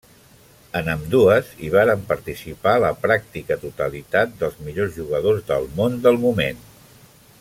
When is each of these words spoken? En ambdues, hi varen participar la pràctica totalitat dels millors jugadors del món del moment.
En 0.79 0.87
ambdues, 0.93 1.51
hi 1.65 1.69
varen 1.75 2.01
participar 2.13 2.73
la 2.85 2.91
pràctica 3.03 3.59
totalitat 3.67 4.33
dels 4.41 4.57
millors 4.69 4.97
jugadors 4.97 5.45
del 5.53 5.69
món 5.81 6.01
del 6.09 6.19
moment. 6.25 6.67